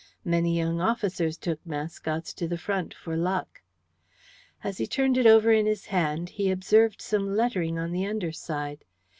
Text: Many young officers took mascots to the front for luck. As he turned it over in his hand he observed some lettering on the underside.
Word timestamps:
Many 0.25 0.57
young 0.57 0.81
officers 0.81 1.37
took 1.37 1.63
mascots 1.63 2.33
to 2.33 2.47
the 2.47 2.57
front 2.57 2.91
for 2.91 3.15
luck. 3.15 3.61
As 4.63 4.79
he 4.79 4.87
turned 4.87 5.15
it 5.15 5.27
over 5.27 5.51
in 5.51 5.67
his 5.67 5.85
hand 5.85 6.29
he 6.29 6.49
observed 6.49 7.03
some 7.03 7.35
lettering 7.35 7.77
on 7.77 7.91
the 7.91 8.07
underside. 8.07 8.83